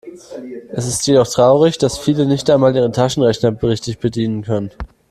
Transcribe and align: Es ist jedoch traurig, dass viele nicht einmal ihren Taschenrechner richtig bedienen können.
Es 0.71 0.87
ist 0.87 1.05
jedoch 1.05 1.27
traurig, 1.27 1.77
dass 1.77 1.99
viele 1.99 2.25
nicht 2.25 2.49
einmal 2.49 2.75
ihren 2.75 2.91
Taschenrechner 2.91 3.55
richtig 3.61 3.99
bedienen 3.99 4.41
können. 4.41 4.71